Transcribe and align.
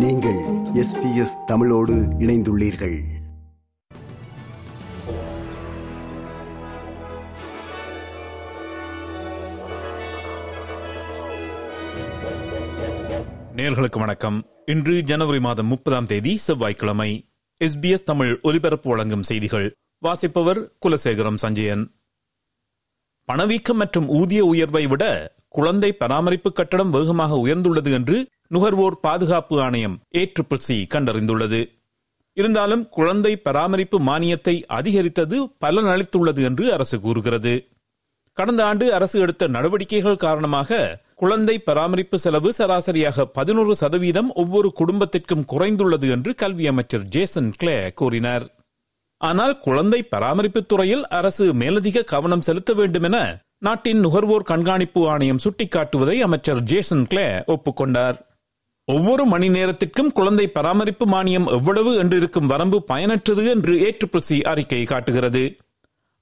நீங்கள் 0.00 0.38
எஸ்பிஎஸ் 0.74 1.44
தமிழோடு 1.46 1.94
இணைந்துள்ளீர்கள். 1.94 3.00
நேர்களுக்கு 13.56 13.98
வணக்கம். 13.98 14.46
இன்று 14.66 15.02
ஜனவரி 15.02 15.40
மாதம் 15.40 15.66
முப்பதாம் 15.66 16.06
தேதி 16.06 16.36
செவ்வாய்க்கிழமை 16.36 17.28
எஸ்பிஎஸ் 17.64 18.02
தமிழ் 18.02 18.38
ஒலிபரப்பு 18.42 18.90
வழங்கும் 18.90 19.22
செய்திகள். 19.22 19.74
வாசிப்பவர் 19.98 20.72
குலசேகரம் 20.86 21.36
சஞ்சயன். 21.36 21.94
பணவீக்கம் 23.24 23.76
மற்றும் 23.76 24.08
ஊதிய 24.08 24.44
உயர்வை 24.44 24.86
விட 24.86 25.34
குழந்தை 25.48 25.92
பராமரிப்பு 25.92 26.52
கட்டணம் 26.52 26.90
வேகமாக 26.90 27.34
உயர்ந்துள்ளது 27.46 27.92
என்று 27.92 28.28
நுகர்வோர் 28.52 29.00
பாதுகாப்பு 29.00 29.56
ஆணையம் 29.62 29.96
ஏ 30.16 30.32
ட்ரிபிள் 30.34 30.64
சி 30.66 30.76
கண்டறிந்துள்ளது. 30.94 31.60
இருந்தாலும் 32.36 32.88
குழந்தை 32.88 33.36
பராமரிப்பு 33.36 33.98
மானியத்தை 34.00 34.54
அதிகரித்தது 34.66 35.36
பலனளித்துள்ளது 35.64 36.42
என்று 36.48 36.72
அரசு 36.72 36.96
கூறுகிறது. 37.00 37.54
கடந்த 38.36 38.64
ஆண்டு 38.64 38.94
அரசு 38.94 39.20
எடுத்த 39.20 39.46
நடவடிக்கைகள் 39.46 40.16
காரணமாக 40.16 40.78
குழந்தை 41.14 41.58
பராமரிப்பு 41.58 42.18
செலவு 42.18 42.52
சராசரியாக 42.58 43.24
பதினோரு 43.24 43.74
சதவீதம் 43.74 44.30
ஒவ்வொரு 44.34 44.72
குடும்பத்திற்கும் 44.72 45.44
குறைந்துள்ளது 45.52 46.08
என்று 46.10 46.34
கல்வி 46.34 46.66
அமைச்சர் 46.66 47.04
ஜேசன் 47.04 47.50
கிளே 47.56 47.76
கூறினார். 47.92 48.46
ஆனால் 49.20 49.54
குழந்தை 49.58 50.00
பராமரிப்பு 50.02 50.62
துறையில் 50.66 51.04
அரசு 51.18 51.46
மேலதிக 51.54 52.02
கவனம் 52.02 52.46
செலுத்த 52.48 52.72
வேண்டும் 52.72 53.02
என 53.02 53.18
நாட்டின் 53.58 54.00
நுகர்வோர் 54.00 54.42
கண்காணிப்பு 54.42 55.00
ஆணையம் 55.10 55.42
சுட்டிக்காட்டுவதை 55.44 56.16
அமைச்சர் 56.20 56.62
ஜேசன் 56.62 57.06
கிளே 57.06 57.28
ஒப்புக்கொண்டார். 57.54 58.18
ஒவ்வொரு 58.93 59.23
மணி 59.25 59.47
நேரத்திற்கும் 59.49 60.11
குழந்தை 60.17 60.45
பராமரிப்பு 60.55 61.05
மானியம் 61.13 61.47
எவ்வளவு 61.57 61.91
என்று 62.01 62.15
இருக்கும் 62.21 62.49
வரம்பு 62.51 62.77
பயனற்றது 62.91 63.43
என்று 63.53 63.75
ஏற்றுப்பிசி 63.87 64.37
அறிக்கை 64.51 64.81
காட்டுகிறது 64.91 65.43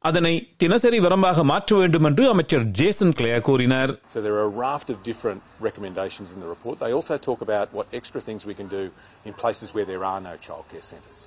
அதனை 0.01 0.31
தினசரி 0.61 0.99
வரம்பாக 1.05 1.43
மாற்ற 1.51 1.75
வேண்டும் 1.79 2.07
என்று 2.09 2.23
அமைச்சர் 2.33 2.63
ஜேசன் 2.79 3.13
கிளே 3.19 3.31
கூறினார் 3.47 3.91
So 4.13 4.21
there 4.25 4.35
are 4.39 4.47
a 4.51 4.55
raft 4.67 4.89
of 4.93 4.97
different 5.09 5.41
recommendations 5.67 6.29
in 6.35 6.39
the 6.43 6.49
report. 6.55 6.75
They 6.83 6.93
also 6.99 7.17
talk 7.27 7.41
about 7.47 7.67
what 7.77 7.87
extra 7.99 8.21
things 8.27 8.41
we 8.51 8.55
can 8.61 8.69
do 8.79 8.83
in 9.27 9.33
places 9.43 9.67
where 9.75 9.87
there 9.91 10.03
are 10.11 10.21
no 10.29 10.35
childcare 10.47 10.85
centres. 10.91 11.19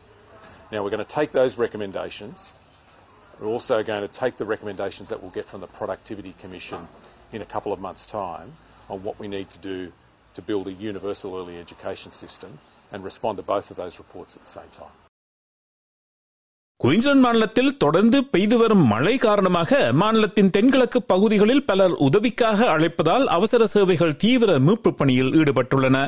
Now 0.72 0.80
we're 0.82 0.94
going 0.96 1.06
to 1.10 1.14
take 1.20 1.32
those 1.40 1.54
recommendations. 1.66 2.38
We're 3.38 3.52
also 3.56 3.76
going 3.82 4.04
to 4.08 4.12
take 4.22 4.36
the 4.42 4.48
recommendations 4.54 5.08
that 5.10 5.20
we'll 5.22 5.36
get 5.40 5.48
from 5.52 5.62
the 5.66 5.72
Productivity 5.78 6.34
Commission 6.42 6.82
in 7.32 7.42
a 7.42 7.50
couple 7.54 7.72
of 7.72 7.80
months' 7.88 8.06
time 8.14 8.50
on 8.92 8.98
what 9.06 9.16
we 9.22 9.28
need 9.36 9.48
to 9.50 9.60
do 9.72 9.78
to 10.33 10.41
build 10.41 10.67
a 10.67 10.75
universal 10.83 11.31
early 11.35 11.57
education 11.57 12.11
system 12.13 12.51
and 12.91 13.03
respond 13.03 13.35
to 13.35 13.45
both 13.45 13.67
of 13.71 13.77
those 13.77 13.97
reports 13.97 14.33
at 14.35 14.43
the 14.43 14.53
same 14.53 14.71
time. 14.73 14.95
Queensland 16.79 17.23
மாநிலத்தில் 17.23 17.75
தொடர்ந்து 17.77 18.19
பெய்து 18.31 18.55
வரும் 18.57 18.85
மழை 18.87 19.13
காரணமாக 19.17 19.71
மாநிலத்தின் 20.01 20.49
தென்கிழக்கு 20.49 20.99
பகுதிகளில் 21.11 21.65
பலர் 21.65 21.93
உதவிக்காக 22.05 22.69
அழைப்பதால் 22.69 23.25
அவசர 23.29 23.67
சேவைகள் 23.73 24.17
தீவிர 24.23 24.59
மீட்பு 24.59 24.91
பணியில் 24.93 25.31
ஈடுபட்டுள்ளன 25.39 25.99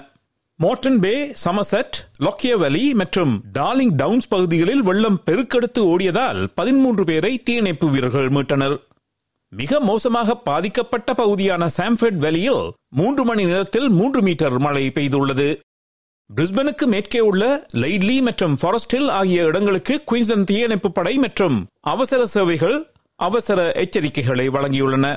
மோர்டன் 0.60 1.00
பே 1.00 1.14
சமசெட் 1.44 1.96
லொக்கிய 2.26 2.56
வேலி 2.58 2.84
மற்றும் 2.94 3.32
டார்லிங் 3.54 3.94
டவுன்ஸ் 4.02 4.28
பகுதிகளில் 4.28 4.84
வெள்ளம் 4.84 5.22
பெருக்கெடுத்து 5.28 5.84
ஓடியதால் 5.92 6.42
பதிமூன்று 6.60 7.06
பேரை 7.06 7.34
தீயணைப்பு 7.48 7.88
வீரர்கள் 7.90 8.30
மீட்டனர் 8.38 8.76
மிக 9.59 9.80
மோசமாக 9.80 10.36
பாதிக்கப்பட்ட 10.36 11.14
பகுதியான 11.14 11.64
சாம்ஃபெட் 11.78 12.20
வேலியில் 12.23 12.72
மூன்று 12.90 13.26
மணி 13.26 13.46
நேரத்தில் 13.46 13.90
மூன்று 13.90 14.22
மீட்டர் 14.22 14.58
மழை 14.60 14.88
பெய்துள்ளது. 14.88 15.48
பிரிஸ்பனுக்கு 16.36 16.86
மேற்கே 16.86 17.20
உள்ள 17.20 17.68
லைட்லி 17.73 18.22
மற்றும் 18.22 18.56
ஃபாரஸ்ட் 18.56 18.95
ஹில் 18.95 19.10
ஆகிய 19.10 19.44
இடங்களுக்கு 19.44 20.04
குயின்ஸ்லாந்து 20.05 20.44
தீயணைப்பு 20.44 20.92
படை 20.92 21.17
மற்றும் 21.17 21.67
அவசர 21.80 22.26
சேவைகள் 22.26 22.77
அவசர 23.20 23.72
எச்சரிக்கைகளை 23.72 24.50
வழங்கியுள்ளன. 24.50 25.08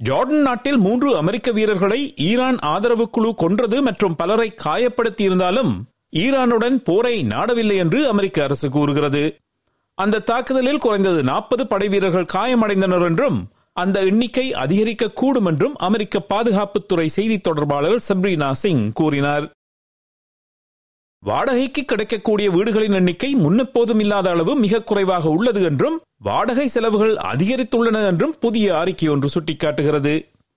ஜார்டன் 0.00 0.42
நாட்டில் 0.42 0.76
மூன்று 0.76 1.16
அமெரிக்க 1.16 1.50
வீரர்களை 1.52 2.14
ஈரான் 2.16 2.58
ஆதரவு 2.58 3.10
குழு 3.10 3.34
கொன்றது 3.34 3.82
மற்றும் 3.82 4.16
பலரை 4.16 4.54
காயப்படுத்தியிருந்தாலும் 4.64 5.72
ஈரானுடன் 6.16 6.76
போரை 6.84 7.22
நாடவில்லை 7.22 7.76
என்று 7.76 8.08
அமெரிக்க 8.08 8.42
அரசு 8.42 8.70
கூறுகிறது. 8.70 9.36
அந்த 10.02 10.24
தாக்குதலில் 10.30 10.82
குறைந்தது 10.84 11.20
நாற்பது 11.22 11.64
படை 11.66 11.86
வீரர்கள் 11.88 12.32
காயமடைந்தனர் 12.34 13.04
என்றும் 13.08 13.38
அந்த 13.72 13.96
எண்ணிக்கை 14.00 14.44
அதிகரிக்க 14.62 15.14
கூடும் 15.20 15.48
என்றும் 15.50 15.74
அமெரிக்க 15.86 16.22
பாதுகாப்புத்துறை 16.28 17.06
செய்தி 17.16 17.36
தொடர்பாளர் 17.38 18.04
சப்ரீனா 18.08 18.50
சிங் 18.62 18.84
கூறினார். 18.92 19.46
வாடகைக்கு 21.22 21.82
கிடைக்கக்கூடிய 21.84 22.48
வீடுகளின் 22.50 22.96
எண்ணிக்கை 22.98 23.30
முன்னெப்போதும் 23.36 24.00
இல்லாத 24.00 24.26
அளவு 24.30 24.52
மிக 24.56 24.82
குறைவாக 24.82 25.28
உள்ளது 25.28 25.62
என்றும் 25.62 25.96
வாடகை 26.22 26.66
செலவுகள் 26.68 27.14
அதிகரித்துள்ளன 27.32 27.98
என்றும் 28.06 28.34
புதிய 28.40 28.66
அறிக்கை 28.78 29.08
ஒன்று 29.08 29.28
சுட்டிக்காட்டுகிறது. 29.34 30.14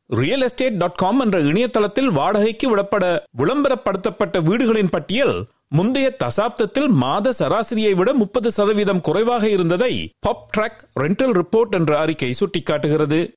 ரியல் 0.10 0.42
எஸ்டேட் 0.42 0.78
டாட் 0.78 1.02
காம் 1.02 1.20
என்ற 1.20 1.38
இணையதளத்தில் 1.50 2.10
வாடகைக்கு 2.12 2.68
விடப்பட 2.72 3.04
விளம்பரப்படுத்தப்பட்ட 3.38 4.38
வீடுகளின் 4.50 4.94
பட்டியல் 4.96 5.36
முந்தைய 5.76 6.16
தசாப்தத்தில் 6.24 6.88
மாத 6.88 7.34
சராசரியை 7.40 7.94
விட 7.94 8.14
முப்பது 8.14 8.52
சதவீதம் 8.52 9.02
குறைவாக 9.02 9.50
இருந்ததை 9.50 9.94
பப் 10.28 10.44
ட்ராக் 10.58 10.82
ரெண்டல் 11.00 11.34
ரிப்போர்ட் 11.40 11.70
என்ற 11.70 12.00
அறிக்கை 12.00 12.36
சுட்டிக்காட்டுகிறது. 12.40 13.34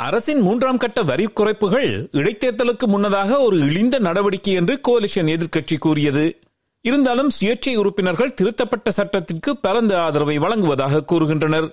அரசின் 0.00 0.40
மூன்றாம் 0.40 0.76
கட்ட 0.76 1.02
வரி 1.02 1.26
குறைப்புகள் 1.26 2.08
இடைத்தேர்தலுக்கு 2.12 2.86
முன்னதாக 2.86 3.38
ஒரு 3.38 3.58
இழிந்த 3.58 3.98
நடவடிக்கை 3.98 4.54
என்று 4.54 4.80
கோலிஷன் 4.88 5.30
எதிர்க்கட்சி 5.34 5.78
கூறியது. 5.78 6.40
இருந்தாலும் 6.80 7.30
சுயேட்சை 7.40 7.76
உறுப்பினர்கள் 7.76 8.34
திருத்தப்பட்ட 8.34 8.90
சட்டத்திற்கு 8.90 9.56
பரந்த 9.56 10.02
ஆதரவை 10.02 10.38
வழங்குவதாக 10.38 11.04
கூறுகின்றனர். 11.12 11.68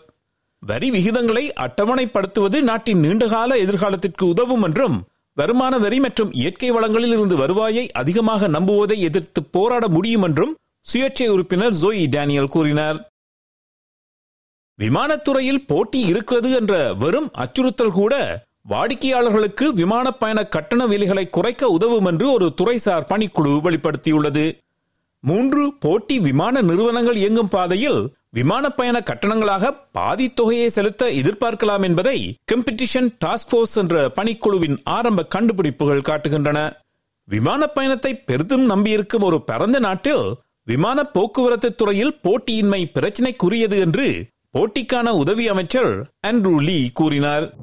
வரி 0.59 0.89
விகிதங்களை 0.91 1.51
அட்டவணைப்படுத்துவது 1.65 2.61
நாட்டின் 2.61 2.99
நீண்டகால 2.99 3.55
எதிர்காலத்திற்கு 3.55 4.23
உதவும் 4.23 4.63
என்றும் 4.63 4.97
வருமான 5.33 5.77
வரி 5.77 5.99
மற்றும் 5.99 6.33
இயற்கை 6.33 6.71
வளங்களில் 6.71 7.11
இருந்து 7.11 7.35
வருவாயை 7.35 7.91
அதிகமாக 7.91 8.47
நம்புவதை 8.47 8.97
எதிர்த்து 8.97 9.43
போராட 9.43 9.87
முடியும் 9.87 10.21
என்றும் 10.21 10.55
சுயேட்சை 10.93 11.27
உறுப்பினர் 11.27 11.73
ஜோயி 11.73 12.07
டேனியல் 12.09 12.47
கூறினார். 12.47 12.97
விமானத்துறையில் 14.79 15.65
போட்டி 15.67 15.99
இருக்கிறது 15.99 16.51
என்ற 16.51 16.93
வெறும் 16.93 17.29
அச்சுறுத்தல் 17.33 17.91
கூட 17.91 18.43
வாடிக்கையாளர்களுக்கு 18.69 19.65
விமான 19.73 20.11
பயண 20.11 20.39
கட்டண 20.45 20.85
விலைகளை 20.85 21.29
குறைக்க 21.29 21.67
உதவும் 21.67 22.05
என்று 22.05 22.31
ஒரு 22.31 22.53
துறைசார் 22.61 23.09
பணிக்குழு 23.11 23.53
வெளிப்படுத்தியுள்ளது. 23.65 24.45
மூன்று 25.25 25.73
போட்டி 25.79 26.19
விமான 26.19 26.61
நிறுவனங்கள் 26.61 27.15
இயங்கும் 27.15 27.49
பாதையில் 27.49 27.99
விமான 28.29 28.69
பயண 28.69 28.97
கட்டணங்களாக 28.99 29.69
பாதி 29.91 30.25
தொகையை 30.29 30.69
செலுத்த 30.69 31.05
எதிர்பார்க்கலாம் 31.05 31.83
என்பதை 31.83 32.15
கம்பெடிஷன் 32.51 33.07
டாஸ்க் 33.25 33.51
போர்ஸ் 33.51 33.75
என்ற 33.75 34.11
பணிக்குழுவின் 34.15 34.77
ஆரம்ப 34.83 35.25
கண்டுபிடிப்புகள் 35.25 36.05
காட்டுகின்றன. 36.09 36.59
விமான 37.27 37.67
பயணத்தை 37.67 38.15
பெரிதும் 38.15 38.65
நம்பியிருக்கும் 38.65 39.21
ஒரு 39.21 39.41
பரந்த 39.41 39.79
நாட்டில் 39.79 40.25
விமான 40.63 41.03
போக்குவரத்து 41.03 41.75
துறையில் 41.75 42.17
போட்டியின்மை 42.23 42.81
பிரச்சினைக்குரியது 42.93 43.79
என்று 43.79 44.07
போட்டிக்கான 44.57 45.09
உதவி 45.09 45.47
அமைச்சர் 45.47 45.91
ஆண்ட்ரூ 46.27 46.55
லீ 46.61 46.89
கூறினார். 46.93 47.53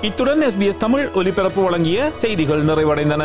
இத்துடன் 0.00 0.40
எஸ்பிஎஸ் 0.40 0.82
தமிழ் 0.86 1.06
ஒலிபரப்பு 1.14 1.62
வழங்கிய 1.62 2.10
செய்திகள் 2.14 2.64
நிறைவடைந்தன. 2.64 3.24